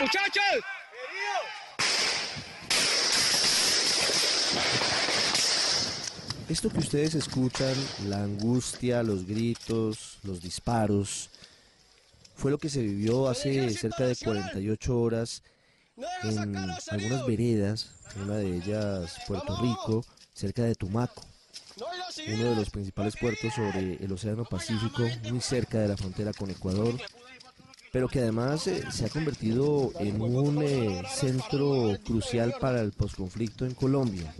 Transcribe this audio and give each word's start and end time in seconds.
¡Muchachos! 0.00 0.42
Esto 6.48 6.70
que 6.70 6.78
ustedes 6.78 7.14
escuchan, 7.16 7.74
la 8.06 8.22
angustia, 8.22 9.02
los 9.02 9.26
gritos, 9.26 10.18
los 10.22 10.40
disparos, 10.40 11.30
fue 12.36 12.52
lo 12.52 12.58
que 12.58 12.70
se 12.70 12.80
vivió 12.80 13.28
hace 13.28 13.70
cerca 13.70 14.04
de 14.04 14.14
48 14.14 15.00
horas 15.00 15.42
en 16.22 16.38
algunas 16.56 17.26
veredas, 17.26 17.90
una 18.22 18.36
de 18.36 18.56
ellas 18.56 19.16
Puerto 19.26 19.60
Rico, 19.60 20.04
cerca 20.32 20.62
de 20.62 20.76
Tumaco, 20.76 21.24
uno 22.28 22.50
de 22.50 22.54
los 22.54 22.70
principales 22.70 23.16
puertos 23.16 23.52
sobre 23.52 23.96
el 24.02 24.12
Océano 24.12 24.44
Pacífico, 24.44 25.02
muy 25.28 25.40
cerca 25.40 25.80
de 25.80 25.88
la 25.88 25.96
frontera 25.96 26.32
con 26.32 26.50
Ecuador, 26.50 26.94
pero 27.92 28.08
que 28.08 28.20
además 28.20 28.66
eh, 28.66 28.82
se 28.90 29.06
ha 29.06 29.08
convertido 29.08 29.92
en 29.98 30.20
un 30.20 30.62
eh, 30.62 31.02
centro 31.10 31.96
crucial 32.04 32.54
para 32.60 32.80
el 32.80 32.92
posconflicto 32.92 33.64
en 33.64 33.74
Colombia, 33.74 34.34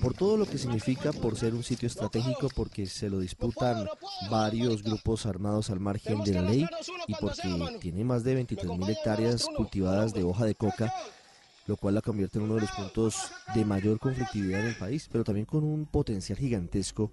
por 0.00 0.14
todo 0.14 0.36
lo 0.36 0.46
que 0.46 0.58
significa 0.58 1.12
por 1.12 1.36
ser 1.36 1.54
un 1.54 1.62
sitio 1.62 1.86
estratégico, 1.86 2.48
porque 2.54 2.86
se 2.86 3.08
lo 3.08 3.20
disputan 3.20 3.86
varios 4.30 4.82
grupos 4.82 5.26
armados 5.26 5.70
al 5.70 5.80
margen 5.80 6.22
de 6.24 6.32
la 6.32 6.42
ley 6.42 6.66
y 7.06 7.14
porque 7.14 7.78
tiene 7.80 8.04
más 8.04 8.24
de 8.24 8.44
23.000 8.44 8.90
hectáreas 8.90 9.46
cultivadas 9.56 10.12
de 10.12 10.24
hoja 10.24 10.44
de 10.44 10.54
coca, 10.54 10.92
lo 11.66 11.76
cual 11.76 11.94
la 11.94 12.00
convierte 12.00 12.38
en 12.38 12.44
uno 12.44 12.56
de 12.56 12.62
los 12.62 12.72
puntos 12.72 13.30
de 13.54 13.64
mayor 13.64 14.00
conflictividad 14.00 14.60
en 14.60 14.66
el 14.68 14.76
país, 14.76 15.08
pero 15.10 15.22
también 15.22 15.46
con 15.46 15.62
un 15.62 15.86
potencial 15.86 16.38
gigantesco 16.38 17.12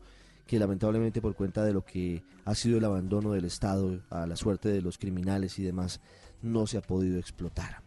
que 0.49 0.57
lamentablemente 0.57 1.21
por 1.21 1.35
cuenta 1.35 1.63
de 1.63 1.73
lo 1.73 1.85
que 1.85 2.23
ha 2.43 2.55
sido 2.55 2.79
el 2.79 2.85
abandono 2.85 3.33
del 3.33 3.45
Estado 3.45 4.01
a 4.09 4.25
la 4.25 4.35
suerte 4.35 4.69
de 4.69 4.81
los 4.81 4.97
criminales 4.97 5.59
y 5.59 5.63
demás, 5.63 6.01
no 6.41 6.65
se 6.65 6.79
ha 6.79 6.81
podido 6.81 7.19
explotar. 7.19 7.83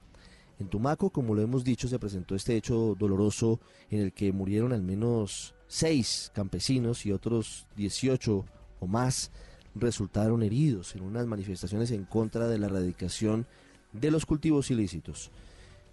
En 0.60 0.68
Tumaco, 0.68 1.10
como 1.10 1.34
lo 1.34 1.42
hemos 1.42 1.64
dicho, 1.64 1.88
se 1.88 1.98
presentó 1.98 2.36
este 2.36 2.54
hecho 2.54 2.94
doloroso 2.96 3.58
en 3.90 3.98
el 3.98 4.12
que 4.12 4.30
murieron 4.30 4.72
al 4.72 4.80
menos 4.80 5.56
seis 5.66 6.30
campesinos 6.32 7.04
y 7.04 7.10
otros 7.10 7.66
18 7.74 8.44
o 8.78 8.86
más 8.86 9.32
resultaron 9.74 10.44
heridos 10.44 10.94
en 10.94 11.02
unas 11.02 11.26
manifestaciones 11.26 11.90
en 11.90 12.04
contra 12.04 12.46
de 12.46 12.60
la 12.60 12.66
erradicación 12.66 13.44
de 13.92 14.12
los 14.12 14.24
cultivos 14.24 14.70
ilícitos. 14.70 15.32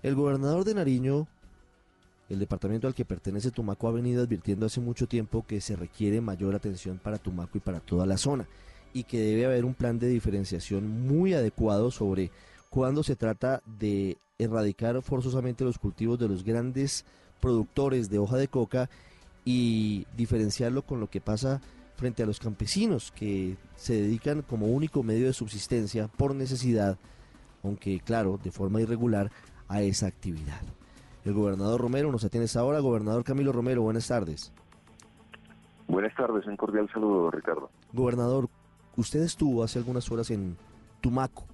El 0.03 0.13
gobernador 0.13 0.66
de 0.66 0.75
Nariño 0.75 1.27
el 2.30 2.39
departamento 2.39 2.88
al 2.88 2.94
que 2.94 3.05
pertenece 3.05 3.52
Tumaco 3.52 3.88
ha 3.88 3.91
venido 3.91 4.23
advirtiendo 4.23 4.66
hace 4.66 4.80
mucho 4.80 5.08
tiempo 5.08 5.45
que 5.45 5.61
se 5.61 5.75
requiere 5.75 6.22
mayor 6.22 6.55
atención 6.55 6.99
para 6.99 7.17
Tumaco 7.17 7.58
y 7.58 7.61
para 7.61 7.80
toda 7.80 8.05
la 8.05 8.17
zona 8.17 8.47
y 8.94 9.03
que 9.03 9.19
debe 9.19 9.45
haber 9.45 9.66
un 9.66 9.73
plan 9.73 9.99
de 9.99 10.08
diferenciación 10.08 10.88
muy 11.07 11.33
adecuado 11.33 11.91
sobre 11.91 12.31
cuándo 12.69 13.03
se 13.03 13.16
trata 13.16 13.61
de 13.66 14.17
erradicar 14.38 15.02
forzosamente 15.02 15.63
los 15.63 15.77
cultivos 15.77 16.19
de 16.19 16.27
los 16.27 16.44
grandes 16.44 17.05
productores 17.41 18.09
de 18.09 18.19
hoja 18.19 18.38
de 18.38 18.47
coca 18.47 18.89
y 19.45 20.05
diferenciarlo 20.16 20.83
con 20.83 21.00
lo 21.00 21.09
que 21.09 21.22
pasa 21.22 21.61
frente 21.95 22.23
a 22.23 22.25
los 22.25 22.39
campesinos 22.39 23.11
que 23.11 23.57
se 23.75 23.94
dedican 23.94 24.41
como 24.41 24.67
único 24.67 25.03
medio 25.03 25.27
de 25.27 25.33
subsistencia 25.33 26.07
por 26.07 26.33
necesidad, 26.33 26.97
aunque 27.63 28.00
claro, 28.00 28.39
de 28.41 28.52
forma 28.52 28.81
irregular, 28.81 29.31
a 29.67 29.81
esa 29.81 30.07
actividad. 30.07 30.61
El 31.25 31.34
gobernador 31.34 31.81
Romero 31.81 32.12
nos 32.12 32.23
atiende 32.23 32.50
ahora. 32.56 32.80
Gobernador 32.80 33.23
Camilo 33.23 33.52
Romero, 33.52 33.81
buenas 33.81 34.08
tardes. 34.08 34.53
Buenas 35.88 36.16
tardes, 36.16 36.45
un 36.45 36.56
cordial 36.56 36.89
saludo, 36.94 37.31
Ricardo. 37.31 37.70
Gobernador, 37.94 38.48
usted 38.95 39.22
estuvo 39.22 39.64
hace 39.64 39.80
algunas 39.80 40.09
horas 40.12 40.30
en 40.31 40.56
Tumaco. 41.02 41.45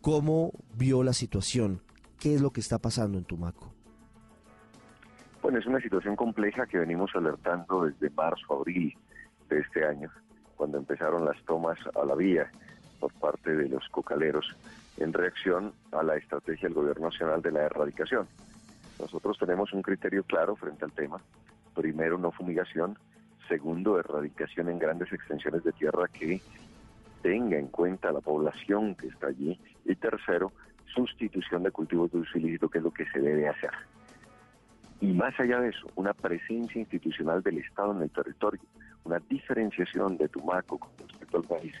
¿Cómo 0.00 0.52
vio 0.76 1.02
la 1.02 1.12
situación? 1.12 1.80
¿Qué 2.18 2.34
es 2.34 2.40
lo 2.40 2.50
que 2.50 2.60
está 2.60 2.78
pasando 2.78 3.18
en 3.18 3.24
Tumaco? 3.24 3.72
Bueno, 5.42 5.58
es 5.58 5.66
una 5.66 5.80
situación 5.80 6.16
compleja 6.16 6.66
que 6.66 6.78
venimos 6.78 7.10
alertando 7.14 7.84
desde 7.84 8.10
marzo, 8.10 8.54
abril 8.54 8.92
de 9.48 9.60
este 9.60 9.86
año, 9.86 10.10
cuando 10.56 10.78
empezaron 10.78 11.24
las 11.24 11.40
tomas 11.44 11.78
a 11.94 12.04
la 12.04 12.16
vía 12.16 12.50
por 12.98 13.12
parte 13.14 13.54
de 13.54 13.68
los 13.68 13.88
cocaleros 13.90 14.56
en 14.96 15.12
reacción 15.12 15.72
a 15.92 16.02
la 16.02 16.16
estrategia 16.16 16.68
del 16.68 16.74
Gobierno 16.74 17.10
Nacional 17.10 17.42
de 17.42 17.52
la 17.52 17.62
erradicación. 17.62 18.26
Nosotros 18.98 19.38
tenemos 19.38 19.72
un 19.72 19.82
criterio 19.82 20.24
claro 20.24 20.56
frente 20.56 20.84
al 20.84 20.92
tema. 20.92 21.20
Primero, 21.74 22.18
no 22.18 22.32
fumigación. 22.32 22.98
Segundo, 23.48 23.98
erradicación 23.98 24.68
en 24.68 24.78
grandes 24.78 25.12
extensiones 25.12 25.62
de 25.64 25.72
tierra 25.72 26.08
que 26.08 26.40
tenga 27.22 27.58
en 27.58 27.68
cuenta 27.68 28.12
la 28.12 28.20
población 28.20 28.94
que 28.94 29.08
está 29.08 29.28
allí. 29.28 29.58
Y 29.84 29.94
tercero, 29.94 30.52
sustitución 30.94 31.62
de 31.62 31.70
cultivos 31.70 32.10
de 32.12 32.18
uso 32.18 32.38
ilícito, 32.38 32.68
que 32.68 32.78
es 32.78 32.84
lo 32.84 32.90
que 32.90 33.06
se 33.06 33.20
debe 33.20 33.48
hacer. 33.48 33.70
Y 35.00 35.12
más 35.12 35.38
allá 35.38 35.60
de 35.60 35.68
eso, 35.68 35.86
una 35.94 36.14
presencia 36.14 36.80
institucional 36.80 37.42
del 37.42 37.58
Estado 37.58 37.92
en 37.92 38.02
el 38.02 38.10
territorio, 38.10 38.60
una 39.04 39.18
diferenciación 39.18 40.16
de 40.16 40.28
Tumaco 40.28 40.78
con 40.78 40.90
respecto 41.06 41.36
al 41.36 41.44
país. 41.44 41.74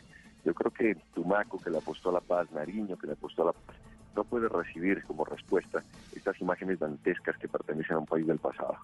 Yo 0.44 0.54
creo 0.54 0.70
que 0.70 0.96
Tumaco, 1.14 1.58
que 1.58 1.70
le 1.70 1.78
apostó 1.78 2.10
a 2.10 2.14
la 2.14 2.20
paz, 2.20 2.50
Nariño, 2.52 2.96
que 2.96 3.06
le 3.06 3.14
apostó 3.14 3.42
a 3.42 3.46
la 3.46 3.52
paz, 3.52 3.76
no 4.16 4.24
puede 4.24 4.48
recibir 4.48 5.04
como 5.04 5.24
respuesta 5.24 5.84
estas 6.14 6.40
imágenes 6.40 6.78
dantescas 6.78 7.36
que 7.36 7.48
pertenecen 7.48 7.96
a 7.96 7.98
un 8.00 8.06
país 8.06 8.26
del 8.26 8.38
pasado. 8.38 8.76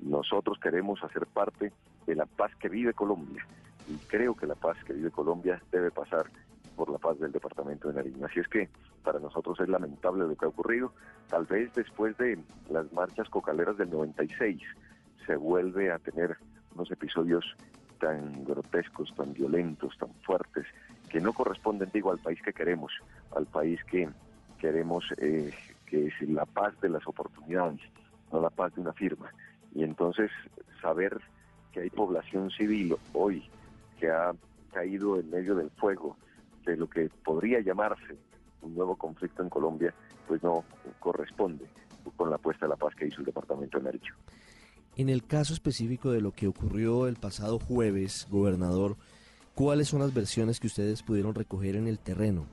Nosotros 0.00 0.58
queremos 0.60 1.02
hacer 1.02 1.26
parte 1.26 1.72
de 2.06 2.14
la 2.14 2.24
paz 2.24 2.52
que 2.60 2.68
vive 2.68 2.94
Colombia 2.94 3.44
y 3.88 3.96
creo 4.06 4.34
que 4.34 4.46
la 4.46 4.54
paz 4.54 4.76
que 4.84 4.92
vive 4.92 5.10
Colombia 5.10 5.60
debe 5.72 5.90
pasar 5.90 6.26
por 6.76 6.90
la 6.90 6.98
paz 6.98 7.18
del 7.18 7.32
departamento 7.32 7.88
de 7.88 7.94
Nariño. 7.94 8.24
Así 8.24 8.38
es 8.38 8.46
que 8.46 8.68
para 9.02 9.18
nosotros 9.18 9.58
es 9.60 9.68
lamentable 9.68 10.24
lo 10.24 10.36
que 10.36 10.44
ha 10.44 10.48
ocurrido. 10.48 10.92
Tal 11.28 11.44
vez 11.44 11.74
después 11.74 12.16
de 12.18 12.38
las 12.70 12.90
marchas 12.92 13.28
cocaleras 13.28 13.76
del 13.76 13.90
96 13.90 14.62
se 15.26 15.36
vuelve 15.36 15.90
a 15.90 15.98
tener 15.98 16.36
unos 16.74 16.90
episodios 16.92 17.44
tan 17.98 18.44
grotescos, 18.44 19.12
tan 19.16 19.32
violentos, 19.32 19.98
tan 19.98 20.14
fuertes, 20.22 20.66
que 21.08 21.20
no 21.20 21.32
corresponden, 21.32 21.90
digo, 21.92 22.12
al 22.12 22.18
país 22.18 22.40
que 22.42 22.52
queremos, 22.52 22.92
al 23.34 23.46
país 23.46 23.82
que 23.90 24.08
queremos 24.58 25.04
eh, 25.18 25.52
que 25.86 26.06
es 26.06 26.28
la 26.28 26.44
paz 26.44 26.78
de 26.80 26.88
las 26.88 27.06
oportunidades, 27.06 27.80
no 28.32 28.40
la 28.40 28.50
paz 28.50 28.74
de 28.74 28.82
una 28.82 28.92
firma. 28.92 29.30
Y 29.74 29.82
entonces 29.82 30.30
saber 30.80 31.20
que 31.72 31.80
hay 31.80 31.90
población 31.90 32.50
civil 32.50 32.96
hoy 33.12 33.48
que 33.98 34.10
ha 34.10 34.32
caído 34.72 35.18
en 35.18 35.30
medio 35.30 35.54
del 35.54 35.70
fuego 35.70 36.16
de 36.64 36.76
lo 36.76 36.88
que 36.88 37.10
podría 37.24 37.60
llamarse 37.60 38.16
un 38.62 38.74
nuevo 38.74 38.96
conflicto 38.96 39.42
en 39.42 39.48
Colombia, 39.48 39.94
pues 40.26 40.42
no 40.42 40.64
corresponde 40.98 41.64
con 42.16 42.30
la 42.30 42.36
apuesta 42.36 42.66
de 42.66 42.70
la 42.70 42.76
paz 42.76 42.94
que 42.94 43.06
hizo 43.06 43.20
el 43.20 43.26
Departamento 43.26 43.78
de 43.78 43.84
Nariño. 43.84 44.14
En 44.96 45.08
el 45.08 45.24
caso 45.24 45.52
específico 45.52 46.10
de 46.10 46.20
lo 46.20 46.32
que 46.32 46.48
ocurrió 46.48 47.06
el 47.06 47.16
pasado 47.16 47.58
jueves, 47.58 48.26
gobernador, 48.30 48.96
¿cuáles 49.54 49.88
son 49.88 50.00
las 50.00 50.12
versiones 50.12 50.58
que 50.58 50.66
ustedes 50.66 51.02
pudieron 51.02 51.34
recoger 51.34 51.76
en 51.76 51.86
el 51.86 51.98
terreno? 51.98 52.46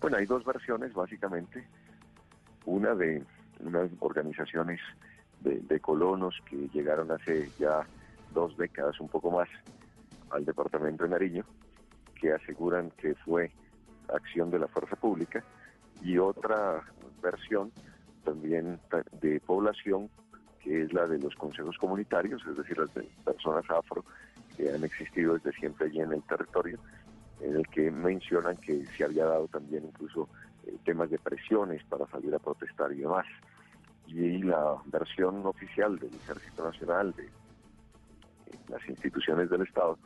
Bueno, 0.00 0.16
hay 0.16 0.26
dos 0.26 0.44
versiones 0.44 0.94
básicamente. 0.94 1.66
Una 2.64 2.94
de 2.94 3.22
unas 3.60 3.90
organizaciones 4.00 4.80
de, 5.40 5.80
colonos 5.80 6.34
que 6.48 6.68
llegaron 6.72 7.10
hace 7.10 7.50
ya 7.58 7.86
dos 8.32 8.56
décadas, 8.56 8.98
un 9.00 9.08
poco 9.08 9.30
más, 9.30 9.48
al 10.30 10.44
departamento 10.44 11.04
de 11.04 11.10
Nariño, 11.10 11.44
que 12.14 12.32
aseguran 12.32 12.90
que 12.92 13.14
fue 13.14 13.50
acción 14.14 14.50
de 14.50 14.58
la 14.58 14.68
fuerza 14.68 14.96
pública, 14.96 15.42
y 16.02 16.18
otra 16.18 16.82
versión 17.22 17.72
también 18.24 18.78
de 19.20 19.40
población, 19.40 20.08
que 20.62 20.82
es 20.82 20.92
la 20.92 21.06
de 21.06 21.18
los 21.18 21.34
consejos 21.34 21.76
comunitarios, 21.78 22.42
es 22.46 22.56
decir, 22.56 22.78
las 22.78 22.92
de 22.94 23.02
personas 23.24 23.64
afro 23.70 24.04
que 24.56 24.70
han 24.70 24.84
existido 24.84 25.34
desde 25.34 25.52
siempre 25.52 25.86
allí 25.86 26.00
en 26.00 26.12
el 26.12 26.22
territorio, 26.22 26.78
en 27.40 27.56
el 27.56 27.66
que 27.68 27.90
mencionan 27.90 28.56
que 28.56 28.84
se 28.86 29.04
había 29.04 29.24
dado 29.24 29.48
también 29.48 29.84
incluso 29.84 30.28
eh, 30.66 30.76
temas 30.84 31.10
de 31.10 31.18
presiones 31.18 31.82
para 31.84 32.06
salir 32.08 32.34
a 32.34 32.38
protestar 32.38 32.92
y 32.92 33.00
demás. 33.00 33.26
Y 34.06 34.38
la 34.42 34.76
versión 34.86 35.46
oficial 35.46 35.98
del 35.98 36.14
Ejército 36.14 36.64
Nacional, 36.64 37.12
de 37.14 37.24
eh, 37.24 38.58
las 38.68 38.86
instituciones 38.88 39.48
del 39.50 39.62
Estado, 39.62 39.98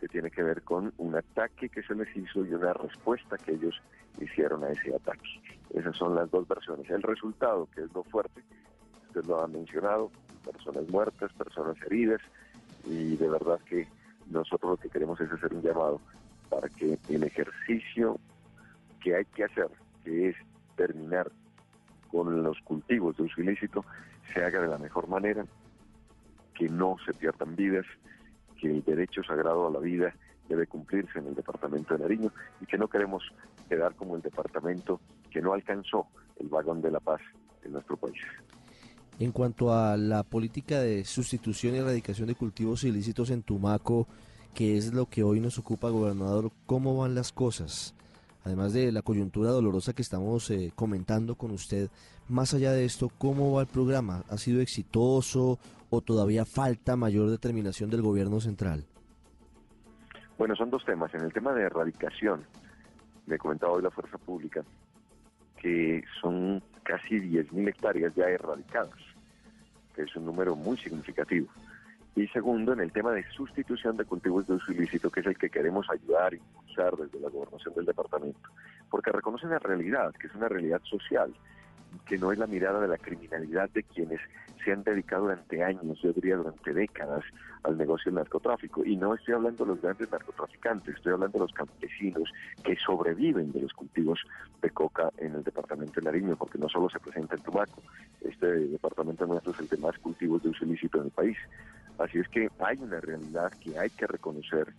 que 0.00 0.08
tiene 0.08 0.30
que 0.30 0.42
ver 0.42 0.62
con 0.62 0.92
un 0.98 1.16
ataque 1.16 1.68
que 1.68 1.82
se 1.82 1.94
les 1.94 2.14
hizo 2.16 2.44
y 2.44 2.52
una 2.52 2.72
respuesta 2.72 3.36
que 3.38 3.52
ellos 3.52 3.80
hicieron 4.20 4.64
a 4.64 4.70
ese 4.70 4.94
ataque. 4.94 5.28
Esas 5.74 5.96
son 5.96 6.14
las 6.14 6.30
dos 6.30 6.46
versiones. 6.48 6.88
El 6.90 7.02
resultado, 7.02 7.68
que 7.74 7.82
es 7.82 7.92
lo 7.94 8.02
fuerte, 8.04 8.42
usted 9.06 9.24
lo 9.24 9.40
ha 9.40 9.46
mencionado, 9.46 10.10
personas 10.44 10.88
muertas, 10.88 11.32
personas 11.34 11.76
heridas, 11.82 12.20
y 12.84 13.16
de 13.16 13.28
verdad 13.28 13.60
que 13.60 13.86
nosotros 14.30 14.72
lo 14.72 14.76
que 14.76 14.88
queremos 14.88 15.20
es 15.20 15.30
hacer 15.30 15.52
un 15.52 15.62
llamado 15.62 16.00
para 16.52 16.68
que 16.68 16.98
el 17.08 17.22
ejercicio 17.22 18.20
que 19.02 19.16
hay 19.16 19.24
que 19.24 19.44
hacer, 19.44 19.68
que 20.04 20.28
es 20.28 20.36
terminar 20.76 21.32
con 22.10 22.42
los 22.42 22.60
cultivos 22.60 23.16
de 23.16 23.22
uso 23.22 23.40
ilícito, 23.40 23.86
se 24.34 24.44
haga 24.44 24.60
de 24.60 24.68
la 24.68 24.76
mejor 24.76 25.08
manera, 25.08 25.46
que 26.54 26.68
no 26.68 26.96
se 27.06 27.14
pierdan 27.14 27.56
vidas, 27.56 27.86
que 28.60 28.70
el 28.70 28.84
derecho 28.84 29.22
sagrado 29.24 29.66
a 29.66 29.70
la 29.70 29.78
vida 29.78 30.14
debe 30.46 30.66
cumplirse 30.66 31.20
en 31.20 31.28
el 31.28 31.34
departamento 31.34 31.94
de 31.96 32.02
Nariño 32.02 32.30
y 32.60 32.66
que 32.66 32.76
no 32.76 32.86
queremos 32.86 33.22
quedar 33.70 33.94
como 33.94 34.16
el 34.16 34.20
departamento 34.20 35.00
que 35.30 35.40
no 35.40 35.54
alcanzó 35.54 36.06
el 36.38 36.48
vagón 36.48 36.82
de 36.82 36.90
la 36.90 37.00
paz 37.00 37.22
en 37.64 37.72
nuestro 37.72 37.96
país. 37.96 38.20
En 39.18 39.32
cuanto 39.32 39.72
a 39.72 39.96
la 39.96 40.22
política 40.22 40.80
de 40.80 41.04
sustitución 41.04 41.74
y 41.74 41.78
erradicación 41.78 42.28
de 42.28 42.34
cultivos 42.34 42.84
ilícitos 42.84 43.30
en 43.30 43.42
Tumaco, 43.42 44.06
que 44.54 44.76
es 44.76 44.92
lo 44.92 45.06
que 45.06 45.22
hoy 45.22 45.40
nos 45.40 45.58
ocupa, 45.58 45.88
gobernador, 45.90 46.50
¿cómo 46.66 46.96
van 46.96 47.14
las 47.14 47.32
cosas? 47.32 47.94
Además 48.44 48.72
de 48.72 48.90
la 48.92 49.02
coyuntura 49.02 49.50
dolorosa 49.50 49.92
que 49.92 50.02
estamos 50.02 50.50
eh, 50.50 50.72
comentando 50.74 51.36
con 51.36 51.52
usted, 51.52 51.88
más 52.28 52.54
allá 52.54 52.72
de 52.72 52.84
esto, 52.84 53.10
¿cómo 53.18 53.52
va 53.52 53.62
el 53.62 53.68
programa? 53.68 54.24
¿Ha 54.28 54.36
sido 54.36 54.60
exitoso 54.60 55.58
o 55.90 56.00
todavía 56.00 56.44
falta 56.44 56.96
mayor 56.96 57.30
determinación 57.30 57.90
del 57.90 58.02
gobierno 58.02 58.40
central? 58.40 58.84
Bueno, 60.38 60.56
son 60.56 60.70
dos 60.70 60.84
temas. 60.84 61.14
En 61.14 61.22
el 61.22 61.32
tema 61.32 61.52
de 61.52 61.62
erradicación, 61.62 62.44
me 63.26 63.38
comentaba 63.38 63.72
hoy 63.72 63.82
la 63.82 63.90
Fuerza 63.90 64.18
Pública, 64.18 64.64
que 65.56 66.02
son 66.20 66.62
casi 66.82 67.16
10.000 67.20 67.68
hectáreas 67.68 68.14
ya 68.14 68.24
erradicadas, 68.24 68.98
que 69.94 70.02
es 70.02 70.16
un 70.16 70.26
número 70.26 70.56
muy 70.56 70.76
significativo. 70.78 71.48
Y 72.14 72.26
segundo, 72.28 72.74
en 72.74 72.80
el 72.80 72.92
tema 72.92 73.12
de 73.12 73.24
sustitución 73.30 73.96
de 73.96 74.04
cultivos 74.04 74.46
de 74.46 74.54
uso 74.54 74.72
ilícito, 74.72 75.10
que 75.10 75.20
es 75.20 75.26
el 75.26 75.38
que 75.38 75.48
queremos 75.48 75.88
ayudar 75.88 76.34
impulsar 76.34 76.94
desde 76.96 77.18
la 77.20 77.30
gobernación 77.30 77.74
del 77.74 77.86
departamento, 77.86 78.50
porque 78.90 79.10
reconocen 79.10 79.50
la 79.50 79.58
realidad, 79.58 80.12
que 80.14 80.26
es 80.26 80.34
una 80.34 80.48
realidad 80.48 80.80
social, 80.84 81.32
que 82.04 82.18
no 82.18 82.32
es 82.32 82.38
la 82.38 82.46
mirada 82.46 82.80
de 82.80 82.88
la 82.88 82.98
criminalidad 82.98 83.70
de 83.70 83.82
quienes 83.82 84.20
se 84.62 84.72
han 84.72 84.82
dedicado 84.82 85.22
durante 85.22 85.62
años, 85.62 86.00
yo 86.02 86.12
diría 86.12 86.36
durante 86.36 86.72
décadas, 86.72 87.24
al 87.64 87.78
negocio 87.78 88.10
del 88.10 88.16
narcotráfico. 88.16 88.84
Y 88.84 88.96
no 88.96 89.14
estoy 89.14 89.34
hablando 89.34 89.64
de 89.64 89.70
los 89.70 89.82
grandes 89.82 90.10
narcotraficantes, 90.10 90.96
estoy 90.96 91.12
hablando 91.12 91.38
de 91.38 91.44
los 91.44 91.52
campesinos 91.52 92.30
que 92.62 92.76
sobreviven 92.76 93.52
de 93.52 93.62
los 93.62 93.72
cultivos 93.72 94.20
de 94.60 94.70
coca 94.70 95.10
en 95.18 95.34
el 95.34 95.42
departamento 95.42 96.00
de 96.00 96.04
Nariño, 96.04 96.36
porque 96.36 96.58
no 96.58 96.68
solo 96.68 96.88
se 96.90 97.00
presenta 97.00 97.36
en 97.36 97.42
Tumaco, 97.42 97.82
este 98.20 98.46
departamento 98.46 99.26
nuestro 99.26 99.52
es 99.52 99.60
el 99.60 99.68
de 99.68 99.76
más 99.78 99.98
cultivos 99.98 100.42
de 100.42 100.50
uso 100.50 100.64
ilícito 100.64 100.98
en 100.98 101.04
el 101.04 101.10
país. 101.10 101.36
Así 101.98 102.18
es 102.18 102.28
que 102.28 102.48
hay 102.58 102.78
una 102.78 103.00
realidad 103.00 103.52
que 103.62 103.78
hay 103.78 103.90
que 103.90 104.06
reconocer, 104.06 104.72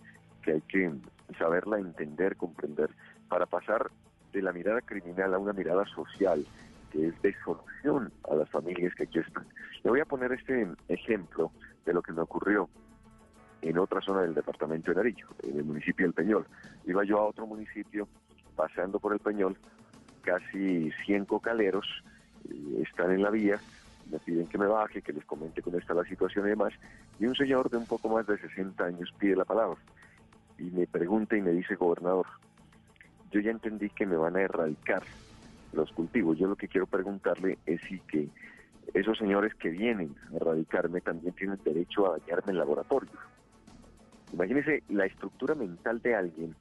que 0.44 0.54
hay 0.54 0.62
que 0.62 0.92
saberla 1.38 1.80
entender, 1.80 2.36
comprender, 2.36 2.89
para 3.30 3.45
pasar 3.45 3.89
de 4.31 4.42
la 4.42 4.51
mirada 4.51 4.81
criminal 4.81 5.33
a 5.33 5.39
una 5.39 5.54
mirada 5.54 5.86
social, 5.86 6.45
que 6.92 7.07
es 7.07 7.21
de 7.21 7.36
solución 7.44 8.12
a 8.30 8.36
las 8.36 8.50
familias 8.50 8.94
que 8.95 9.04
aquí 9.04 9.19
están. 9.19 9.45
Le 9.83 9.89
voy 9.89 10.00
a 10.00 10.06
poner 10.06 10.31
este 10.33 10.68
ejemplo 10.88 11.51
de 11.86 11.94
lo 11.94 12.01
que 12.01 12.12
me 12.13 12.21
ocurrió 12.21 12.69
en 13.62 13.77
otra 13.77 14.01
zona 14.01 14.21
del 14.21 14.33
departamento 14.33 14.92
de 14.92 14.98
Nariño, 14.98 15.27
en 15.44 15.57
el 15.57 15.63
municipio 15.63 16.06
del 16.06 16.13
Peñol. 16.13 16.45
Iba 16.86 17.04
yo 17.04 17.19
a 17.19 17.25
otro 17.25 17.48
municipio, 17.48 18.07
paseando 18.56 19.00
por 19.00 19.13
el 19.13 19.19
Peñol, 19.19 19.57
casi 20.21 20.92
100 21.06 21.25
cocaleros 21.25 21.86
eh, 22.50 22.83
están 22.88 23.12
en 23.12 23.21
la 23.21 23.30
vía, 23.30 23.60
me 24.09 24.19
piden 24.19 24.47
que 24.47 24.57
me 24.57 24.67
baje, 24.67 25.01
que 25.01 25.13
les 25.13 25.25
comente 25.25 25.61
cómo 25.61 25.77
está 25.77 25.94
la 25.94 26.03
situación 26.03 26.45
y 26.45 26.50
demás, 26.50 26.73
y 27.19 27.25
un 27.25 27.35
señor 27.35 27.69
de 27.69 27.77
un 27.77 27.85
poco 27.85 28.09
más 28.09 28.27
de 28.27 28.38
60 28.38 28.83
años 28.83 29.13
pide 29.17 29.35
la 29.35 29.45
palabra 29.45 29.79
y 30.57 30.63
me 30.63 30.88
pregunta 30.88 31.35
y 31.35 31.41
me 31.41 31.51
dice, 31.51 31.75
gobernador, 31.75 32.27
yo 33.31 33.39
ya 33.39 33.51
entendí 33.51 33.89
que 33.89 34.05
me 34.05 34.15
van 34.15 34.35
a 34.35 34.41
erradicar 34.41 35.03
los 35.73 35.91
cultivos. 35.91 36.38
Yo 36.38 36.47
lo 36.47 36.55
que 36.55 36.67
quiero 36.67 36.85
preguntarle 36.85 37.57
es 37.65 37.81
si 37.81 38.00
que 38.01 38.29
esos 38.94 39.17
señores 39.17 39.55
que 39.55 39.69
vienen 39.69 40.15
a 40.31 40.35
erradicarme 40.35 41.01
también 41.01 41.33
tienen 41.33 41.59
derecho 41.63 42.07
a 42.07 42.19
dañarme 42.19 42.51
el 42.51 42.59
laboratorio. 42.59 43.11
Imagínese 44.31 44.83
la 44.89 45.05
estructura 45.05 45.55
mental 45.55 46.01
de 46.01 46.15
alguien 46.15 46.55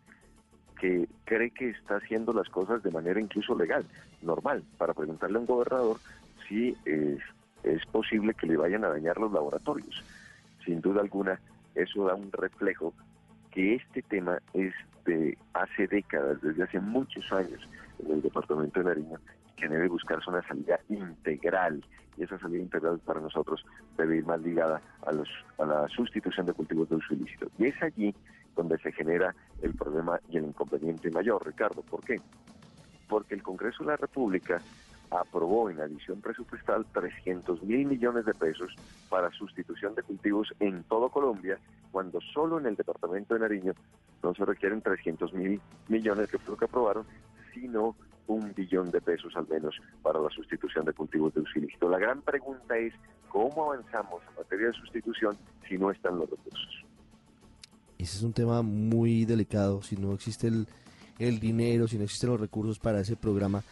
que 0.80 1.08
cree 1.24 1.50
que 1.50 1.70
está 1.70 1.96
haciendo 1.96 2.32
las 2.32 2.48
cosas 2.48 2.82
de 2.82 2.90
manera 2.90 3.20
incluso 3.20 3.56
legal, 3.56 3.84
normal, 4.20 4.64
para 4.78 4.94
preguntarle 4.94 5.36
a 5.36 5.40
un 5.40 5.46
gobernador 5.46 5.98
es, 6.50 7.18
es 7.62 7.86
posible 7.86 8.34
que 8.34 8.46
le 8.46 8.56
vayan 8.56 8.84
a 8.84 8.88
dañar 8.88 9.18
los 9.18 9.32
laboratorios. 9.32 10.02
Sin 10.64 10.80
duda 10.80 11.00
alguna, 11.00 11.40
eso 11.74 12.04
da 12.04 12.14
un 12.14 12.30
reflejo 12.32 12.94
que 13.50 13.74
este 13.74 14.02
tema 14.02 14.38
es 14.54 14.72
de 15.04 15.36
hace 15.52 15.86
décadas, 15.86 16.40
desde 16.42 16.62
hace 16.62 16.80
muchos 16.80 17.30
años, 17.32 17.68
en 17.98 18.12
el 18.12 18.22
departamento 18.22 18.80
de 18.80 18.86
Nariño, 18.86 19.18
que 19.56 19.68
debe 19.68 19.88
buscarse 19.88 20.30
una 20.30 20.46
salida 20.46 20.78
integral. 20.88 21.84
Y 22.16 22.24
esa 22.24 22.38
salida 22.38 22.62
integral 22.62 22.98
para 23.04 23.20
nosotros 23.20 23.64
debe 23.96 24.18
ir 24.18 24.26
más 24.26 24.40
ligada 24.40 24.80
a, 25.06 25.12
los, 25.12 25.28
a 25.58 25.64
la 25.64 25.88
sustitución 25.88 26.46
de 26.46 26.52
cultivos 26.52 26.88
de 26.88 26.96
uso 26.96 27.14
ilícito. 27.14 27.48
Y 27.58 27.66
es 27.66 27.82
allí 27.82 28.14
donde 28.54 28.78
se 28.78 28.92
genera 28.92 29.34
el 29.62 29.74
problema 29.74 30.20
y 30.28 30.36
el 30.36 30.44
inconveniente 30.44 31.10
mayor, 31.10 31.46
Ricardo. 31.46 31.82
¿Por 31.82 32.04
qué? 32.04 32.20
Porque 33.08 33.34
el 33.34 33.42
Congreso 33.42 33.82
de 33.82 33.90
la 33.90 33.96
República 33.96 34.60
aprobó 35.20 35.70
en 35.70 35.80
adición 35.80 36.20
presupuestal 36.20 36.86
300 36.92 37.62
mil 37.62 37.86
millones 37.86 38.24
de 38.24 38.34
pesos 38.34 38.74
para 39.08 39.30
sustitución 39.30 39.94
de 39.94 40.02
cultivos 40.02 40.52
en 40.60 40.82
todo 40.84 41.08
Colombia, 41.10 41.58
cuando 41.90 42.20
solo 42.32 42.58
en 42.58 42.66
el 42.66 42.76
departamento 42.76 43.34
de 43.34 43.40
Nariño 43.40 43.72
no 44.22 44.34
se 44.34 44.44
requieren 44.44 44.80
300 44.80 45.32
mil 45.34 45.60
millones, 45.88 46.30
que 46.30 46.38
fue 46.38 46.52
lo 46.52 46.58
que 46.58 46.64
aprobaron, 46.64 47.04
sino 47.52 47.94
un 48.26 48.52
billón 48.54 48.90
de 48.90 49.00
pesos 49.00 49.34
al 49.36 49.46
menos 49.48 49.74
para 50.02 50.20
la 50.20 50.30
sustitución 50.30 50.84
de 50.84 50.92
cultivos 50.92 51.34
de 51.34 51.40
uso 51.40 51.88
La 51.88 51.98
gran 51.98 52.22
pregunta 52.22 52.76
es, 52.78 52.94
¿cómo 53.28 53.72
avanzamos 53.72 54.22
en 54.28 54.36
materia 54.36 54.68
de 54.68 54.72
sustitución 54.74 55.36
si 55.68 55.76
no 55.76 55.90
están 55.90 56.18
los 56.18 56.30
recursos? 56.30 56.84
Ese 57.98 58.16
es 58.16 58.22
un 58.22 58.32
tema 58.32 58.62
muy 58.62 59.24
delicado, 59.24 59.82
si 59.82 59.96
no 59.96 60.12
existe 60.12 60.48
el, 60.48 60.66
el 61.18 61.38
dinero, 61.38 61.86
si 61.86 61.98
no 61.98 62.04
existen 62.04 62.30
los 62.30 62.40
recursos 62.40 62.78
para 62.78 63.00
ese 63.00 63.16
programa. 63.16 63.62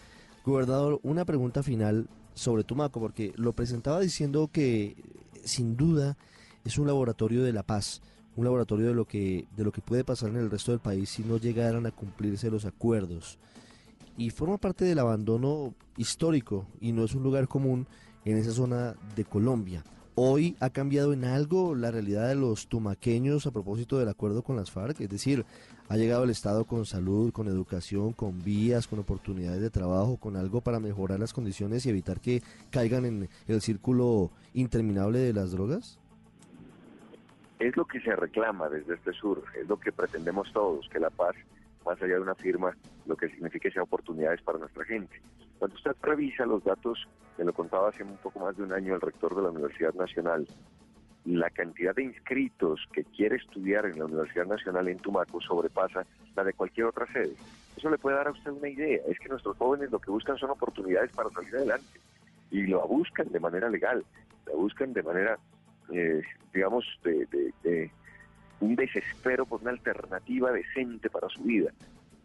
Gobernador, 0.45 1.01
una 1.03 1.25
pregunta 1.25 1.63
final 1.63 2.09
sobre 2.35 2.65
Tumaco, 2.65 3.01
porque 3.01 3.33
lo 3.37 3.53
presentaba 3.53 4.01
diciendo 4.01 4.49
que 4.53 4.97
sin 5.45 5.77
duda 5.77 6.17
es 6.65 6.79
un 6.79 6.87
laboratorio 6.87 7.43
de 7.43 7.53
la 7.53 7.63
paz, 7.63 8.01
un 8.37 8.45
laboratorio 8.45 8.89
de 8.89 8.95
lo 8.95 9.07
que 9.07 9.47
de 9.57 9.65
lo 9.65 9.73
que 9.73 9.81
puede 9.81 10.05
pasar 10.05 10.31
en 10.31 10.37
el 10.37 10.51
resto 10.51 10.73
del 10.73 10.81
país 10.81 11.11
si 11.11 11.23
no 11.23 11.37
llegaran 11.37 11.87
a 11.87 11.91
cumplirse 11.91 12.51
los 12.51 12.65
acuerdos. 12.65 13.39
Y 14.17 14.31
forma 14.31 14.59
parte 14.59 14.85
del 14.85 14.99
abandono 14.99 15.75
histórico 15.97 16.67
y 16.81 16.93
no 16.93 17.05
es 17.05 17.15
un 17.15 17.23
lugar 17.23 17.49
común 17.49 17.87
en 18.25 18.37
esa 18.37 18.53
zona 18.53 18.95
de 19.17 19.25
Colombia. 19.25 19.85
Hoy 20.15 20.57
ha 20.61 20.71
cambiado 20.71 21.13
en 21.13 21.25
algo 21.25 21.75
la 21.75 21.91
realidad 21.91 22.29
de 22.29 22.35
los 22.35 22.67
tumaqueños 22.67 23.47
a 23.47 23.53
propósito 23.53 23.99
del 23.99 24.09
acuerdo 24.09 24.43
con 24.43 24.57
las 24.57 24.71
FARC, 24.71 25.01
es 25.01 25.09
decir, 25.09 25.47
ha 25.91 25.97
llegado 25.97 26.23
el 26.23 26.31
Estado 26.31 26.65
con 26.67 26.87
salud, 26.87 27.33
con 27.33 27.49
educación, 27.49 28.13
con 28.13 28.45
vías, 28.45 28.87
con 28.87 29.01
oportunidades 29.01 29.61
de 29.61 29.71
trabajo, 29.71 30.19
con 30.19 30.37
algo 30.37 30.61
para 30.61 30.79
mejorar 30.79 31.19
las 31.19 31.33
condiciones 31.33 31.85
y 31.85 31.91
evitar 31.91 32.21
que 32.21 32.43
caigan 32.71 33.05
en 33.07 33.29
el 33.49 33.61
círculo 33.61 34.31
interminable 34.55 35.19
de 35.19 35.33
las 35.33 35.51
drogas? 35.51 35.99
Es 37.59 37.77
lo 37.77 37.85
que 37.87 38.01
se 38.03 38.15
reclama 38.15 38.69
desde 38.69 38.95
este 38.95 39.13
sur, 39.13 39.43
es 39.61 39.69
lo 39.69 39.81
que 39.81 39.91
pretendemos 39.91 40.53
todos, 40.53 40.89
que 40.91 41.01
la 41.01 41.11
paz, 41.11 41.35
más 41.85 42.01
allá 42.01 42.15
de 42.15 42.21
una 42.21 42.37
firma, 42.37 42.73
lo 43.07 43.17
que 43.17 43.29
signifique 43.29 43.73
sea 43.73 43.83
oportunidades 43.83 44.41
para 44.43 44.59
nuestra 44.59 44.85
gente. 44.85 45.21
Cuando 45.59 45.75
usted 45.75 45.97
revisa 46.03 46.47
los 46.47 46.63
datos, 46.63 47.09
me 47.37 47.45
lo 47.45 47.53
contaba 47.53 47.89
hace 47.89 48.05
un 48.05 48.17
poco 48.19 48.39
más 48.39 48.57
de 48.57 48.63
un 48.63 48.73
año 48.73 48.95
el 48.95 49.01
rector 49.01 49.35
de 49.35 49.43
la 49.43 49.51
Universidad 49.51 49.95
Nacional, 49.95 50.47
la 51.39 51.51
cantidad 51.51 51.95
de 51.95 52.05
inscritos 52.05 52.81
que 52.93 53.05
quiere 53.05 53.37
estudiar 53.37 53.87
en 53.87 53.99
la 53.99 54.07
Universidad 54.07 54.47
Nacional 54.47 54.89
en 54.89 54.99
Tumaco 54.99 55.41
sobrepasa 55.41 56.05
la 56.35 56.45
de 56.45 56.53
cualquier 56.53 56.87
otra 56.87 57.07
sede. 57.13 57.35
Eso 57.77 57.91
le 57.91 57.99
puede 57.99 58.17
dar 58.17 58.29
a 58.29 58.33
usted 58.33 58.51
una 58.51 58.69
idea, 58.69 59.01
es 59.07 59.19
que 59.19 59.29
nuestros 59.29 59.57
jóvenes 59.57 59.91
lo 59.91 59.99
que 59.99 60.11
buscan 60.11 60.37
son 60.39 60.51
oportunidades 60.51 61.13
para 61.13 61.31
salir 61.31 61.55
adelante 61.57 62.01
y 62.51 62.67
lo 62.67 62.87
buscan 62.87 63.31
de 63.31 63.41
manera 63.41 63.69
legal, 63.69 64.05
lo 64.47 64.57
buscan 64.57 64.93
de 64.93 65.03
manera, 65.03 65.39
eh, 65.93 66.23
digamos, 66.53 66.85
de, 67.05 67.27
de 67.63 67.91
un 68.61 68.77
desespero 68.77 69.47
por 69.47 69.63
una 69.63 69.71
alternativa 69.71 70.53
decente 70.53 71.09
para 71.11 71.29
su 71.29 71.43
vida. 71.43 71.73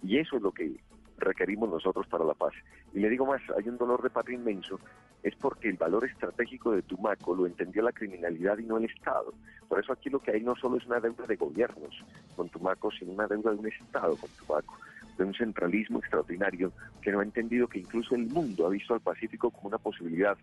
Y 0.03 0.17
eso 0.17 0.37
es 0.37 0.41
lo 0.41 0.51
que 0.51 0.75
requerimos 1.25 1.69
nosotros 1.69 2.07
para 2.07 2.23
la 2.23 2.33
paz. 2.33 2.53
Y 2.93 2.99
le 2.99 3.09
digo 3.09 3.25
más, 3.25 3.41
hay 3.57 3.67
un 3.67 3.77
dolor 3.77 4.01
de 4.01 4.09
patria 4.09 4.37
inmenso, 4.37 4.79
es 5.23 5.35
porque 5.35 5.69
el 5.69 5.77
valor 5.77 6.05
estratégico 6.05 6.71
de 6.71 6.83
Tumaco 6.83 7.35
lo 7.35 7.45
entendió 7.45 7.81
la 7.81 7.91
criminalidad 7.91 8.57
y 8.59 8.63
no 8.63 8.77
el 8.77 8.85
Estado. 8.85 9.33
Por 9.67 9.79
eso 9.79 9.91
aquí 9.91 10.09
lo 10.09 10.19
que 10.19 10.31
hay 10.31 10.41
no 10.41 10.55
solo 10.55 10.77
es 10.77 10.85
una 10.85 10.99
deuda 10.99 11.25
de 11.25 11.35
gobiernos 11.35 12.03
con 12.35 12.47
Tumaco, 12.49 12.91
sino 12.91 13.11
una 13.11 13.27
deuda 13.27 13.51
de 13.51 13.57
un 13.57 13.67
Estado 13.67 14.15
con 14.15 14.29
Tumaco, 14.29 14.77
de 15.17 15.23
un 15.23 15.33
centralismo 15.33 15.99
extraordinario 15.99 16.71
que 17.01 17.11
no 17.11 17.19
ha 17.19 17.23
entendido 17.23 17.67
que 17.67 17.79
incluso 17.79 18.15
el 18.15 18.27
mundo 18.27 18.67
ha 18.67 18.69
visto 18.69 18.93
al 18.93 19.01
Pacífico 19.01 19.49
como 19.49 19.69
una 19.69 19.77
posibilidad, 19.77 20.37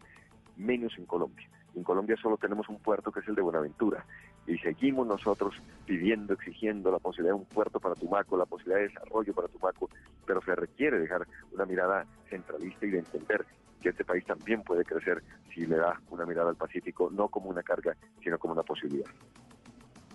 menos 0.57 0.93
en 0.99 1.07
Colombia. 1.07 1.49
En 1.75 1.85
Colombia 1.85 2.17
solo 2.21 2.37
tenemos 2.37 2.69
un 2.69 2.79
puerto 2.79 3.11
que 3.11 3.21
es 3.21 3.29
el 3.29 3.35
de 3.35 3.43
Buenaventura 3.43 4.05
y 4.47 4.59
seguimos 4.59 5.07
nosotros 5.07 5.55
pidiendo, 5.87 6.35
exigiendo 6.35 6.91
la 6.91 6.99
posibilidad 6.99 7.35
de 7.35 7.41
un 7.41 7.47
puerto 7.47 7.79
para 7.81 7.95
Tumaco, 7.95 8.37
la 8.37 8.47
posibilidad 8.47 8.81
de 8.81 8.89
desarrollo 8.89 9.33
para 9.33 9.49
Tumaco, 9.49 9.89
pero 10.27 10.43
se 10.43 10.55
requiere 10.55 10.99
dejar 10.99 11.27
una 11.53 11.65
mirada 11.65 12.07
centralista 12.29 12.87
y 12.87 12.91
de 12.91 12.99
entender 12.99 13.45
que 13.81 13.91
este 13.91 14.05
país 14.05 14.25
también 14.25 14.63
puede 14.63 14.85
crecer 14.85 15.23
si 15.53 15.67
le 15.67 15.77
da 15.77 16.01
una 16.11 16.25
mirada 16.25 16.51
al 16.51 16.57
Pacífico, 16.57 17.11
no 17.11 17.29
como 17.29 17.51
una 17.51 17.63
carga, 17.63 17.97
sino 18.23 18.39
como 18.39 18.55
una 18.55 18.63
posibilidad. 18.63 19.11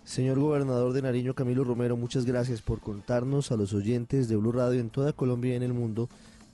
Señor 0.03 0.39
gobernador 0.39 0.93
de 0.93 1.01
Nariño, 1.01 1.33
Camilo 1.35 1.65
Romero, 1.65 1.97
muchas 1.97 2.25
gracias 2.25 2.61
por 2.61 2.79
contarnos 2.79 3.51
a 3.51 3.57
los 3.57 3.73
oyentes 3.73 4.29
de 4.29 4.37
Blue 4.37 4.53
Radio 4.53 4.79
en 4.79 4.89
toda 4.89 5.11
Colombia 5.11 5.53
y 5.53 5.57
en 5.57 5.63
el 5.63 5.73
mundo 5.73 6.07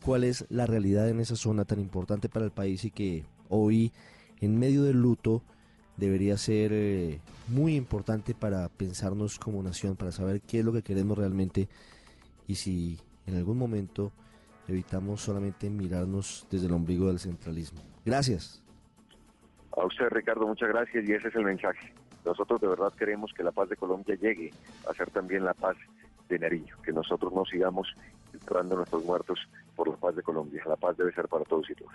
cuál 0.04 0.24
es 0.24 0.46
la 0.50 0.66
realidad 0.66 1.08
en 1.08 1.20
esa 1.20 1.36
zona 1.36 1.64
tan 1.64 1.80
importante 1.80 2.30
para 2.30 2.46
el 2.46 2.52
país 2.52 2.84
y 2.84 2.90
que 2.90 3.26
hoy, 3.50 3.92
en 4.42 4.58
medio 4.58 4.82
del 4.82 5.00
luto, 5.00 5.44
debería 5.98 6.38
ser 6.38 6.72
eh, 6.74 7.20
muy 7.48 7.76
importante 7.76 8.34
para 8.34 8.70
pensarnos 8.70 9.40
como 9.40 9.62
nación, 9.62 9.96
para 9.96 10.12
saber 10.12 10.42
qué 10.42 10.60
es 10.60 10.66
lo 10.66 10.74
que 10.74 10.82
queremos 10.82 11.18
realmente 11.18 11.68
y 12.48 12.56
si 12.56 13.00
en 13.28 13.38
algún 13.38 13.58
momento 13.58 14.12
evitamos 14.68 15.22
solamente 15.22 15.70
mirarnos 15.70 16.48
desde 16.50 16.68
el 16.68 16.74
ombligo 16.74 17.08
del 17.08 17.20
centralismo. 17.20 17.82
Gracias. 18.06 18.62
A 19.76 19.86
usted, 19.86 20.08
Ricardo, 20.10 20.48
muchas 20.48 20.70
gracias 20.70 21.08
y 21.08 21.14
ese 21.14 21.28
es 21.30 21.36
el 21.36 21.44
mensaje. 21.44 21.94
Nosotros 22.26 22.62
de 22.62 22.68
verdad 22.68 22.94
queremos 22.94 23.34
que 23.34 23.44
la 23.44 23.52
paz 23.52 23.70
de 23.70 23.76
Colombia 23.76 24.16
llegue 24.16 24.52
a 24.90 24.94
ser 24.94 25.10
también 25.12 25.44
la 25.44 25.54
paz 25.54 25.76
de 26.30 26.40
Nariño, 26.40 26.78
que 26.84 26.94
nosotros 26.94 27.34
no 27.34 27.44
sigamos 27.46 27.94
entrando 28.32 28.76
nuestros 28.76 29.04
muertos 29.04 29.40
por 29.76 29.90
la 29.90 29.98
paz 29.98 30.16
de 30.16 30.24
Colombia. 30.24 30.64
La 30.66 30.78
paz 30.78 30.96
debe 30.96 31.14
ser 31.14 31.28
para 31.28 31.44
todos 31.44 31.70
y 31.70 31.76
todas. 31.76 31.92